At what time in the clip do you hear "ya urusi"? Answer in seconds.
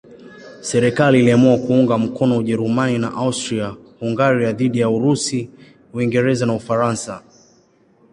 4.79-5.49